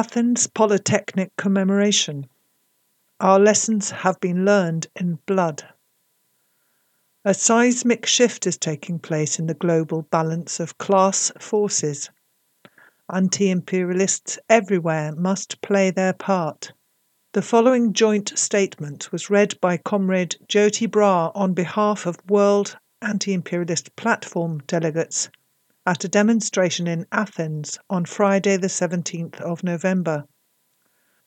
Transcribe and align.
Athens 0.00 0.46
Polytechnic 0.46 1.36
commemoration. 1.36 2.26
Our 3.20 3.38
lessons 3.38 3.90
have 3.90 4.18
been 4.18 4.46
learned 4.46 4.86
in 4.96 5.18
blood. 5.26 5.74
A 7.22 7.34
seismic 7.34 8.06
shift 8.06 8.46
is 8.46 8.56
taking 8.56 8.98
place 8.98 9.38
in 9.38 9.46
the 9.46 9.52
global 9.52 10.00
balance 10.10 10.58
of 10.58 10.78
class 10.78 11.30
forces. 11.38 12.08
Anti 13.12 13.50
imperialists 13.50 14.38
everywhere 14.48 15.14
must 15.14 15.60
play 15.60 15.90
their 15.90 16.14
part. 16.14 16.72
The 17.34 17.42
following 17.42 17.92
joint 17.92 18.32
statement 18.38 19.12
was 19.12 19.28
read 19.28 19.60
by 19.60 19.76
Comrade 19.76 20.36
Jyoti 20.48 20.88
Brar 20.90 21.30
on 21.34 21.52
behalf 21.52 22.06
of 22.06 22.16
World 22.26 22.78
Anti 23.02 23.34
Imperialist 23.34 23.94
Platform 23.96 24.62
delegates 24.66 25.28
at 25.86 26.04
a 26.04 26.08
demonstration 26.08 26.86
in 26.86 27.06
Athens 27.10 27.78
on 27.88 28.04
Friday, 28.04 28.56
the 28.56 28.66
17th 28.66 29.40
of 29.40 29.64
November. 29.64 30.26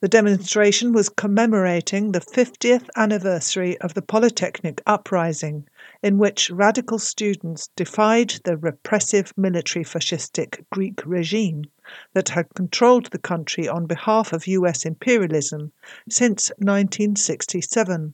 The 0.04 0.10
demonstration 0.10 0.92
was 0.92 1.08
commemorating 1.08 2.12
the 2.12 2.20
50th 2.20 2.90
anniversary 2.98 3.78
of 3.80 3.94
the 3.94 4.02
Polytechnic 4.02 4.82
Uprising, 4.86 5.66
in 6.02 6.18
which 6.18 6.50
radical 6.50 7.00
students 7.00 7.70
defied 7.78 8.36
the 8.44 8.58
repressive 8.58 9.32
military 9.38 9.86
fascistic 9.86 10.66
Greek 10.70 11.06
regime 11.06 11.64
that 12.14 12.28
had 12.28 12.54
controlled 12.54 13.12
the 13.12 13.18
country 13.18 13.70
on 13.70 13.86
behalf 13.86 14.34
of 14.34 14.46
US 14.46 14.86
imperialism 14.86 15.72
since 16.10 16.50
1967. 16.58 18.14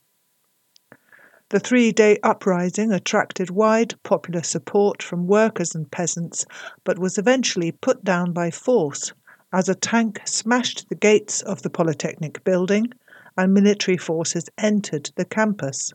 The 1.50 1.60
three 1.60 1.92
day 1.92 2.20
uprising 2.22 2.92
attracted 2.92 3.50
wide 3.50 3.96
popular 4.04 4.44
support 4.44 5.02
from 5.02 5.26
workers 5.26 5.74
and 5.74 5.90
peasants, 5.90 6.46
but 6.84 7.00
was 7.00 7.18
eventually 7.18 7.72
put 7.72 8.04
down 8.04 8.34
by 8.34 8.52
force 8.52 9.14
as 9.52 9.68
a 9.68 9.74
tank 9.74 10.22
smashed 10.26 10.88
the 10.90 10.96
gates 10.96 11.42
of 11.42 11.64
the 11.64 11.72
Polytechnic 11.72 12.44
building 12.44 12.92
and 13.36 13.52
military 13.52 13.98
forces 13.98 14.48
entered 14.60 15.10
the 15.16 15.26
campus. 15.26 15.92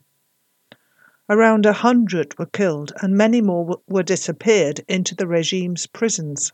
Around 1.29 1.67
a 1.67 1.73
hundred 1.73 2.37
were 2.37 2.47
killed 2.47 2.93
and 3.01 3.15
many 3.17 3.41
more 3.41 3.79
were 3.87 4.03
disappeared 4.03 4.81
into 4.89 5.15
the 5.15 5.29
regime's 5.29 5.87
prisons. 5.87 6.51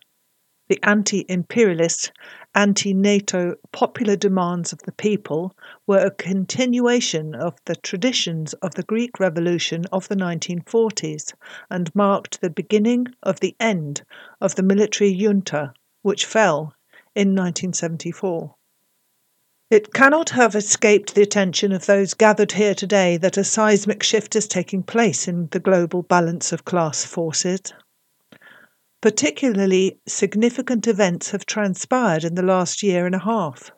The 0.70 0.78
anti 0.84 1.26
imperialist, 1.28 2.12
anti 2.54 2.94
NATO 2.94 3.56
popular 3.72 4.14
demands 4.14 4.72
of 4.72 4.78
the 4.82 4.92
people 4.92 5.52
were 5.84 5.98
a 5.98 6.12
continuation 6.12 7.34
of 7.34 7.56
the 7.64 7.74
traditions 7.74 8.52
of 8.52 8.76
the 8.76 8.84
Greek 8.84 9.18
Revolution 9.18 9.84
of 9.90 10.06
the 10.06 10.14
1940s 10.14 11.34
and 11.70 11.92
marked 11.92 12.40
the 12.40 12.50
beginning 12.50 13.08
of 13.20 13.40
the 13.40 13.56
end 13.58 14.04
of 14.40 14.54
the 14.54 14.62
military 14.62 15.10
junta, 15.10 15.74
which 16.02 16.24
fell 16.24 16.76
in 17.16 17.34
1974. 17.34 18.54
It 19.70 19.92
cannot 19.92 20.30
have 20.30 20.54
escaped 20.54 21.16
the 21.16 21.22
attention 21.22 21.72
of 21.72 21.86
those 21.86 22.14
gathered 22.14 22.52
here 22.52 22.76
today 22.76 23.16
that 23.16 23.36
a 23.36 23.42
seismic 23.42 24.04
shift 24.04 24.36
is 24.36 24.46
taking 24.46 24.84
place 24.84 25.26
in 25.26 25.48
the 25.48 25.58
global 25.58 26.04
balance 26.04 26.52
of 26.52 26.64
class 26.64 27.04
forces. 27.04 27.72
Particularly 29.02 29.98
significant 30.06 30.86
events 30.86 31.30
have 31.30 31.46
transpired 31.46 32.22
in 32.22 32.34
the 32.34 32.42
last 32.42 32.82
year 32.82 33.06
and 33.06 33.14
a 33.14 33.20
half. 33.20 33.70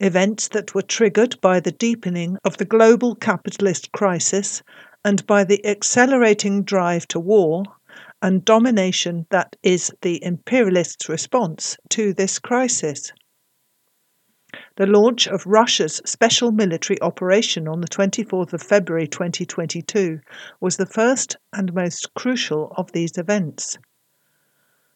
Events 0.00 0.48
that 0.48 0.74
were 0.74 0.82
triggered 0.82 1.40
by 1.40 1.60
the 1.60 1.72
deepening 1.72 2.36
of 2.44 2.58
the 2.58 2.66
global 2.66 3.14
capitalist 3.14 3.90
crisis 3.90 4.62
and 5.02 5.26
by 5.26 5.44
the 5.44 5.64
accelerating 5.64 6.62
drive 6.62 7.08
to 7.08 7.18
war 7.18 7.64
and 8.20 8.44
domination 8.44 9.26
that 9.30 9.56
is 9.62 9.90
the 10.02 10.22
imperialists' 10.22 11.08
response 11.08 11.78
to 11.88 12.12
this 12.12 12.38
crisis. 12.38 13.12
The 14.76 14.86
launch 14.86 15.26
of 15.26 15.46
Russia's 15.46 16.02
special 16.04 16.52
military 16.52 17.00
operation 17.00 17.66
on 17.66 17.80
the 17.80 17.88
24th 17.88 18.52
of 18.52 18.62
February 18.62 19.08
2022 19.08 20.20
was 20.60 20.76
the 20.76 20.84
first 20.84 21.38
and 21.54 21.72
most 21.72 22.12
crucial 22.12 22.74
of 22.76 22.92
these 22.92 23.16
events. 23.16 23.78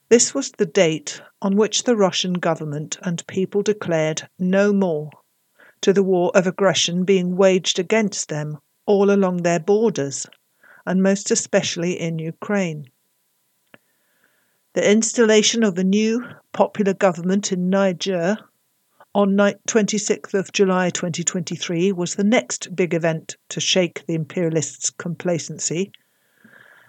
This 0.09 0.33
was 0.33 0.53
the 0.53 0.67
date 0.67 1.21
on 1.43 1.57
which 1.57 1.83
the 1.83 1.97
Russian 1.97 2.35
government 2.35 2.97
and 3.03 3.27
people 3.27 3.63
declared 3.63 4.29
no 4.39 4.73
more 4.73 5.11
to 5.81 5.93
the 5.93 6.05
war 6.05 6.31
of 6.33 6.47
aggression 6.47 7.05
being 7.05 7.37
waged 7.37 7.81
against 7.81 8.29
them 8.29 8.59
all 8.87 9.11
along 9.11 9.39
their 9.39 9.59
borders, 9.59 10.27
and 10.87 11.03
most 11.03 11.33
especially 11.33 11.99
in 11.99 12.21
Ukraine. 12.21 12.89
The 14.75 14.89
installation 14.89 15.65
of 15.65 15.77
a 15.77 15.83
new 15.83 16.25
popular 16.53 16.95
government 16.95 17.51
in 17.51 17.69
Niger 17.69 18.37
on 19.13 19.37
26th 19.37 20.35
of 20.35 20.53
July 20.53 20.91
2023 20.91 21.91
was 21.91 22.15
the 22.15 22.23
next 22.23 22.77
big 22.77 22.95
event 22.95 23.37
to 23.49 23.61
shake 23.61 24.07
the 24.07 24.15
imperialists' 24.15 24.91
complacency. 24.91 25.91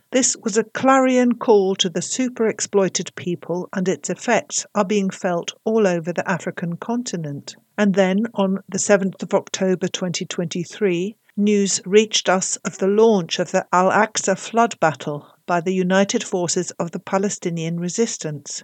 This 0.09 0.37
was 0.37 0.57
a 0.57 0.63
clarion 0.63 1.35
call 1.35 1.75
to 1.75 1.89
the 1.89 2.01
super 2.01 2.47
exploited 2.47 3.13
people, 3.15 3.67
and 3.73 3.89
its 3.89 4.09
effects 4.09 4.65
are 4.73 4.85
being 4.85 5.09
felt 5.09 5.51
all 5.65 5.85
over 5.85 6.13
the 6.13 6.27
African 6.27 6.77
continent. 6.77 7.57
And 7.77 7.93
then, 7.93 8.25
on 8.33 8.59
the 8.69 8.77
7th 8.77 9.21
of 9.21 9.33
October 9.33 9.89
2023, 9.89 11.17
news 11.35 11.81
reached 11.85 12.29
us 12.29 12.55
of 12.63 12.77
the 12.77 12.87
launch 12.87 13.37
of 13.37 13.51
the 13.51 13.67
Al 13.73 13.91
Aqsa 13.91 14.37
flood 14.37 14.79
battle 14.79 15.27
by 15.45 15.59
the 15.59 15.73
united 15.73 16.23
forces 16.23 16.71
of 16.79 16.91
the 16.91 16.99
Palestinian 16.99 17.77
resistance. 17.77 18.63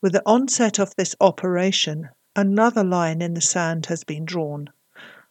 With 0.00 0.12
the 0.12 0.22
onset 0.24 0.78
of 0.78 0.94
this 0.94 1.16
operation, 1.20 2.08
another 2.36 2.84
line 2.84 3.20
in 3.20 3.34
the 3.34 3.40
sand 3.40 3.86
has 3.86 4.04
been 4.04 4.24
drawn, 4.24 4.70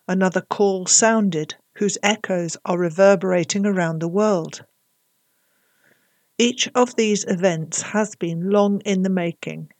another 0.10 0.42
call 0.42 0.88
sounded 0.88 1.56
whose 1.76 1.98
echoes 2.04 2.58
are 2.66 2.78
reverberating 2.78 3.66
around 3.66 4.00
the 4.00 4.10
world. 4.10 4.66
Each 6.40 6.68
of 6.74 6.96
these 6.96 7.26
events 7.26 7.82
has 7.82 8.16
been 8.16 8.50
long 8.50 8.82
in 8.82 9.04
the 9.04 9.10
making. 9.10 9.72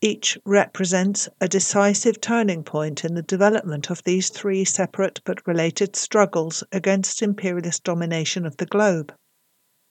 Each 0.00 0.38
represents 0.46 1.28
a 1.40 1.46
decisive 1.46 2.20
turning 2.20 2.64
point 2.64 3.04
in 3.04 3.14
the 3.14 3.22
development 3.22 3.90
of 3.90 4.02
these 4.02 4.30
three 4.30 4.64
separate 4.64 5.20
but 5.24 5.46
related 5.46 5.94
struggles 5.94 6.64
against 6.72 7.20
imperialist 7.20 7.84
domination 7.84 8.46
of 8.46 8.56
the 8.56 8.66
globe. 8.66 9.14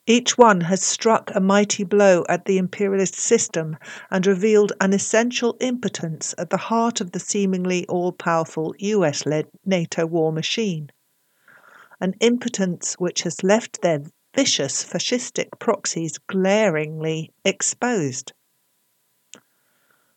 Each 0.04 0.36
one 0.36 0.62
has 0.62 0.82
struck 0.82 1.30
a 1.32 1.40
mighty 1.40 1.84
blow 1.84 2.24
at 2.28 2.46
the 2.46 2.58
imperialist 2.58 3.14
system 3.14 3.76
and 4.10 4.26
revealed 4.26 4.72
an 4.80 4.92
essential 4.92 5.56
impotence 5.60 6.34
at 6.36 6.50
the 6.50 6.56
heart 6.56 7.00
of 7.00 7.12
the 7.12 7.20
seemingly 7.20 7.86
all 7.86 8.10
powerful 8.10 8.74
US 8.80 9.24
led 9.24 9.46
NATO 9.64 10.04
war 10.04 10.32
machine. 10.32 10.90
An 12.00 12.14
impotence 12.18 12.94
which 12.94 13.22
has 13.22 13.44
left 13.44 13.80
their 13.82 14.02
vicious 14.34 14.84
fascistic 14.84 15.48
proxies 15.58 16.18
glaringly 16.26 17.30
exposed. 17.44 18.32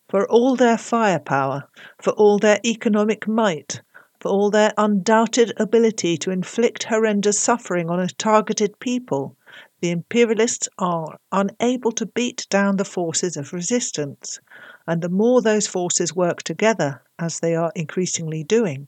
For 0.07 0.29
all 0.29 0.55
their 0.55 0.77
firepower, 0.77 1.67
for 2.01 2.11
all 2.11 2.39
their 2.39 2.59
economic 2.63 3.27
might, 3.27 3.81
for 4.19 4.29
all 4.29 4.49
their 4.49 4.71
undoubted 4.77 5.51
ability 5.57 6.17
to 6.17 6.31
inflict 6.31 6.83
horrendous 6.83 7.39
suffering 7.39 7.89
on 7.89 7.99
a 7.99 8.07
targeted 8.07 8.79
people, 8.79 9.35
the 9.81 9.91
imperialists 9.91 10.69
are 10.79 11.17
unable 11.31 11.91
to 11.91 12.05
beat 12.05 12.47
down 12.49 12.77
the 12.77 12.85
forces 12.85 13.35
of 13.35 13.51
resistance, 13.51 14.39
and 14.87 15.01
the 15.01 15.09
more 15.09 15.41
those 15.41 15.67
forces 15.67 16.15
work 16.15 16.41
together, 16.43 17.01
as 17.19 17.39
they 17.39 17.55
are 17.55 17.71
increasingly 17.75 18.43
doing, 18.43 18.87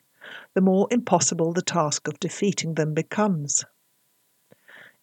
the 0.53 0.61
more 0.61 0.87
impossible 0.91 1.53
the 1.53 1.61
task 1.61 2.07
of 2.07 2.19
defeating 2.19 2.75
them 2.75 2.93
becomes. 2.93 3.65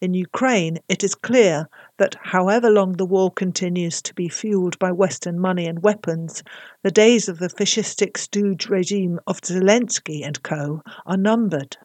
In 0.04 0.12
Ukraine, 0.12 0.80
it 0.86 1.02
is 1.02 1.14
clear 1.14 1.66
that 1.96 2.14
however 2.20 2.68
long 2.68 2.92
the 2.92 3.06
war 3.06 3.30
continues 3.30 4.02
to 4.02 4.12
be 4.12 4.28
fueled 4.28 4.78
by 4.78 4.92
Western 4.92 5.40
money 5.40 5.64
and 5.66 5.82
weapons, 5.82 6.42
the 6.82 6.90
days 6.90 7.26
of 7.26 7.38
the 7.38 7.48
fascistic 7.48 8.18
stooge 8.18 8.68
regime 8.68 9.18
of 9.26 9.40
Zelensky 9.40 10.22
and 10.22 10.42
co. 10.42 10.82
are 11.06 11.16
numbered. 11.16 11.78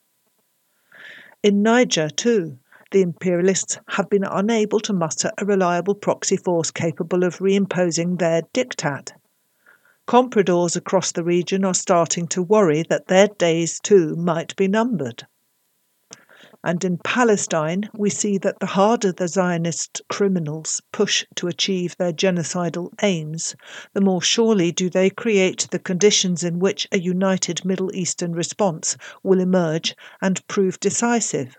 In 1.43 1.63
Niger, 1.63 2.09
too, 2.09 2.59
the 2.91 3.01
imperialists 3.01 3.79
have 3.87 4.09
been 4.09 4.25
unable 4.25 4.81
to 4.81 4.91
muster 4.91 5.31
a 5.37 5.45
reliable 5.45 5.95
proxy 5.95 6.35
force 6.35 6.71
capable 6.71 7.23
of 7.23 7.37
reimposing 7.37 8.19
their 8.19 8.41
diktat. 8.53 9.13
Compradors 10.09 10.75
across 10.75 11.13
the 11.13 11.23
region 11.23 11.63
are 11.63 11.73
starting 11.73 12.27
to 12.27 12.43
worry 12.43 12.83
that 12.89 13.07
their 13.07 13.29
days 13.29 13.79
too 13.79 14.17
might 14.17 14.53
be 14.57 14.67
numbered. 14.67 15.25
And 16.61 16.83
in 16.83 16.97
Palestine, 16.97 17.89
we 17.93 18.09
see 18.09 18.37
that 18.39 18.59
the 18.59 18.65
harder 18.65 19.13
the 19.13 19.29
Zionist 19.29 20.01
criminals 20.09 20.81
push 20.91 21.23
to 21.35 21.47
achieve 21.47 21.95
their 21.95 22.11
genocidal 22.11 22.91
aims, 23.01 23.55
the 23.93 24.01
more 24.01 24.21
surely 24.21 24.73
do 24.73 24.89
they 24.89 25.09
create 25.09 25.69
the 25.71 25.79
conditions 25.79 26.43
in 26.43 26.59
which 26.59 26.85
a 26.91 26.99
united 26.99 27.63
Middle 27.63 27.95
Eastern 27.95 28.33
response 28.33 28.97
will 29.23 29.39
emerge 29.39 29.95
and 30.21 30.45
prove 30.47 30.81
decisive. 30.81 31.55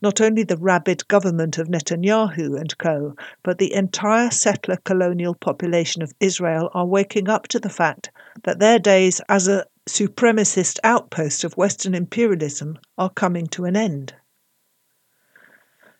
Not 0.00 0.20
only 0.20 0.44
the 0.44 0.58
rabid 0.58 1.08
government 1.08 1.58
of 1.58 1.68
Netanyahu 1.68 2.60
and 2.60 2.78
co., 2.78 3.16
but 3.42 3.58
the 3.58 3.72
entire 3.72 4.30
settler 4.30 4.76
colonial 4.84 5.34
population 5.34 6.02
of 6.02 6.14
Israel 6.20 6.70
are 6.72 6.86
waking 6.86 7.28
up 7.28 7.48
to 7.48 7.58
the 7.58 7.70
fact 7.70 8.10
that 8.44 8.60
their 8.60 8.78
days 8.78 9.20
as 9.28 9.48
a 9.48 9.64
supremacist 9.88 10.80
outpost 10.82 11.44
of 11.44 11.56
Western 11.56 11.94
imperialism 11.94 12.76
are 12.98 13.10
coming 13.10 13.46
to 13.46 13.64
an 13.64 13.76
end. 13.76 14.14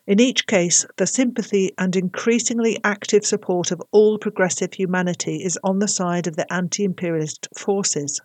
In 0.06 0.20
each 0.20 0.46
case, 0.46 0.84
the 0.96 1.06
sympathy 1.06 1.72
and 1.78 1.94
increasingly 1.94 2.78
active 2.84 3.24
support 3.24 3.70
of 3.70 3.82
all 3.92 4.18
progressive 4.18 4.74
humanity 4.74 5.42
is 5.44 5.58
on 5.64 5.78
the 5.78 5.88
side 5.88 6.26
of 6.26 6.36
the 6.36 6.52
anti 6.52 6.84
imperialist 6.84 7.48
forces. 7.56 8.20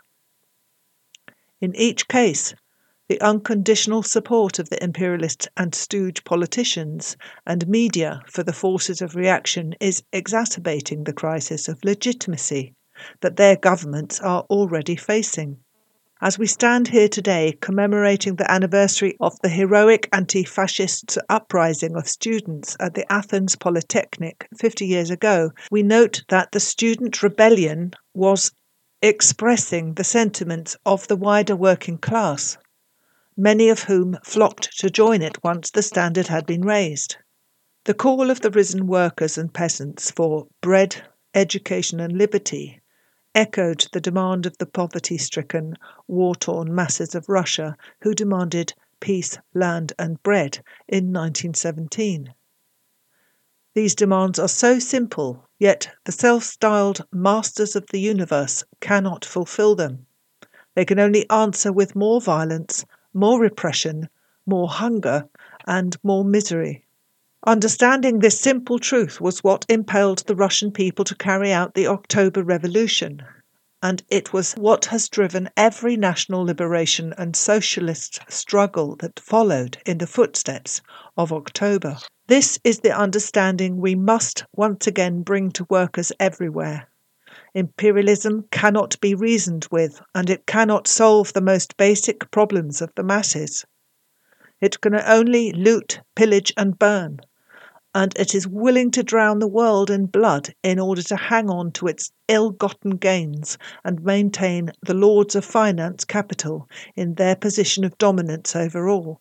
In 1.59 1.75
each 1.75 2.07
case, 2.07 2.55
the 3.07 3.21
unconditional 3.21 4.01
support 4.03 4.57
of 4.57 4.69
the 4.69 4.83
imperialist 4.83 5.47
and 5.57 5.75
stooge 5.75 6.23
politicians 6.23 7.17
and 7.45 7.67
media 7.67 8.21
for 8.27 8.41
the 8.41 8.53
forces 8.53 9.01
of 9.01 9.15
reaction 9.15 9.75
is 9.79 10.03
exacerbating 10.11 11.03
the 11.03 11.13
crisis 11.13 11.67
of 11.67 11.83
legitimacy 11.83 12.73
that 13.21 13.37
their 13.37 13.55
governments 13.55 14.19
are 14.19 14.41
already 14.49 14.95
facing. 14.95 15.57
As 16.23 16.37
we 16.37 16.45
stand 16.45 16.89
here 16.89 17.07
today 17.07 17.57
commemorating 17.61 18.35
the 18.35 18.49
anniversary 18.51 19.17
of 19.19 19.39
the 19.41 19.49
heroic 19.49 20.07
anti 20.13 20.43
fascist 20.43 21.17
uprising 21.29 21.95
of 21.95 22.07
students 22.07 22.77
at 22.79 22.93
the 22.93 23.11
Athens 23.11 23.55
Polytechnic 23.55 24.47
50 24.55 24.85
years 24.85 25.09
ago, 25.09 25.51
we 25.71 25.81
note 25.81 26.23
that 26.29 26.51
the 26.51 26.59
student 26.59 27.23
rebellion 27.23 27.93
was 28.13 28.51
expressing 29.01 29.95
the 29.95 30.03
sentiments 30.03 30.77
of 30.85 31.07
the 31.07 31.15
wider 31.15 31.55
working 31.55 31.97
class, 31.97 32.55
many 33.35 33.69
of 33.69 33.83
whom 33.85 34.19
flocked 34.23 34.77
to 34.77 34.91
join 34.91 35.23
it 35.23 35.43
once 35.43 35.71
the 35.71 35.81
standard 35.81 36.27
had 36.27 36.45
been 36.45 36.61
raised. 36.61 37.17
The 37.85 37.95
call 37.95 38.29
of 38.29 38.41
the 38.41 38.51
risen 38.51 38.85
workers 38.85 39.39
and 39.39 39.51
peasants 39.51 40.11
for 40.11 40.45
bread, 40.61 41.01
education, 41.33 41.99
and 41.99 42.15
liberty 42.15 42.80
echoed 43.33 43.87
the 43.91 44.01
demand 44.01 44.45
of 44.45 44.57
the 44.57 44.65
poverty 44.65 45.17
stricken, 45.17 45.77
war 46.07 46.35
torn 46.35 46.73
masses 46.73 47.15
of 47.15 47.29
Russia 47.29 47.77
who 48.01 48.13
demanded 48.13 48.73
peace, 48.99 49.37
land, 49.53 49.93
and 49.97 50.21
bread 50.23 50.57
in 50.87 51.13
1917. 51.13 52.33
These 53.73 53.95
demands 53.95 54.37
are 54.37 54.49
so 54.49 54.79
simple, 54.79 55.47
yet 55.57 55.91
the 56.03 56.11
self 56.11 56.43
styled 56.43 57.05
masters 57.11 57.75
of 57.75 57.87
the 57.87 58.01
universe 58.01 58.63
cannot 58.81 59.23
fulfill 59.23 59.75
them. 59.75 60.05
They 60.75 60.85
can 60.85 60.99
only 60.99 61.29
answer 61.29 61.71
with 61.71 61.95
more 61.95 62.19
violence, 62.19 62.85
more 63.13 63.39
repression, 63.39 64.09
more 64.45 64.67
hunger, 64.67 65.29
and 65.65 65.95
more 66.03 66.25
misery. 66.25 66.85
Understanding 67.47 68.19
this 68.19 68.39
simple 68.39 68.77
truth 68.77 69.19
was 69.19 69.43
what 69.43 69.65
impelled 69.67 70.19
the 70.27 70.35
Russian 70.35 70.71
people 70.71 71.03
to 71.05 71.15
carry 71.15 71.51
out 71.51 71.73
the 71.73 71.87
October 71.87 72.43
Revolution, 72.43 73.23
and 73.81 74.03
it 74.09 74.31
was 74.31 74.53
what 74.53 74.85
has 74.85 75.09
driven 75.09 75.49
every 75.57 75.97
national 75.97 76.43
liberation 76.43 77.15
and 77.17 77.35
socialist 77.35 78.19
struggle 78.29 78.95
that 78.97 79.19
followed 79.19 79.79
in 79.87 79.97
the 79.97 80.05
footsteps 80.05 80.83
of 81.17 81.33
October. 81.33 81.97
This 82.27 82.59
is 82.63 82.81
the 82.81 82.95
understanding 82.95 83.77
we 83.77 83.95
must 83.95 84.45
once 84.55 84.85
again 84.85 85.23
bring 85.23 85.49
to 85.53 85.65
workers 85.67 86.11
everywhere. 86.19 86.89
Imperialism 87.55 88.45
cannot 88.51 89.01
be 89.01 89.15
reasoned 89.15 89.67
with, 89.71 89.99
and 90.13 90.29
it 90.29 90.45
cannot 90.45 90.87
solve 90.87 91.33
the 91.33 91.41
most 91.41 91.75
basic 91.75 92.29
problems 92.29 92.83
of 92.83 92.93
the 92.95 93.03
masses. 93.03 93.65
It 94.61 94.79
can 94.79 94.93
only 94.93 95.51
loot, 95.53 96.01
pillage, 96.15 96.53
and 96.55 96.77
burn 96.77 97.19
and 97.93 98.13
it 98.17 98.33
is 98.33 98.47
willing 98.47 98.89
to 98.91 99.03
drown 99.03 99.39
the 99.39 99.47
world 99.47 99.89
in 99.89 100.05
blood 100.05 100.53
in 100.63 100.79
order 100.79 101.01
to 101.01 101.15
hang 101.15 101.49
on 101.49 101.71
to 101.71 101.87
its 101.87 102.11
ill 102.27 102.49
gotten 102.49 102.91
gains 102.91 103.57
and 103.83 104.03
maintain 104.03 104.71
the 104.83 104.93
lords 104.93 105.35
of 105.35 105.43
finance 105.43 106.05
capital 106.05 106.69
in 106.95 107.15
their 107.15 107.35
position 107.35 107.83
of 107.83 107.97
dominance 107.97 108.55
over 108.55 108.87
all. 108.87 109.19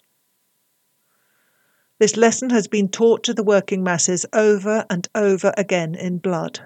This 1.99 2.17
lesson 2.17 2.51
has 2.51 2.69
been 2.69 2.89
taught 2.89 3.25
to 3.25 3.35
the 3.35 3.43
working 3.43 3.83
masses 3.83 4.25
over 4.33 4.87
and 4.89 5.07
over 5.15 5.53
again 5.57 5.95
in 5.95 6.19
blood. 6.19 6.61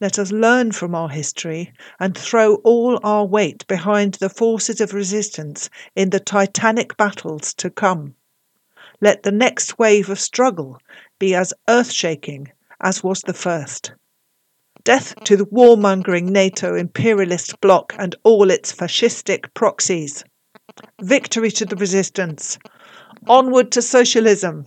Let 0.00 0.18
us 0.18 0.30
learn 0.30 0.72
from 0.72 0.94
our 0.94 1.08
history 1.08 1.72
and 1.98 2.14
throw 2.14 2.56
all 2.56 3.00
our 3.02 3.24
weight 3.24 3.66
behind 3.66 4.14
the 4.14 4.28
forces 4.28 4.82
of 4.82 4.92
resistance 4.92 5.70
in 5.94 6.10
the 6.10 6.20
titanic 6.20 6.98
battles 6.98 7.54
to 7.54 7.70
come. 7.70 8.14
Let 9.00 9.22
the 9.22 9.32
next 9.32 9.78
wave 9.78 10.08
of 10.08 10.18
struggle 10.18 10.78
be 11.18 11.34
as 11.34 11.52
earth 11.68 11.92
shaking 11.92 12.52
as 12.80 13.02
was 13.02 13.20
the 13.20 13.34
first. 13.34 13.92
Death 14.84 15.14
to 15.24 15.36
the 15.36 15.46
warmongering 15.46 16.30
NATO 16.30 16.74
imperialist 16.74 17.60
bloc 17.60 17.94
and 17.98 18.14
all 18.22 18.50
its 18.50 18.72
fascistic 18.72 19.52
proxies. 19.54 20.24
Victory 21.02 21.50
to 21.50 21.64
the 21.64 21.76
resistance. 21.76 22.58
Onward 23.26 23.72
to 23.72 23.82
socialism. 23.82 24.66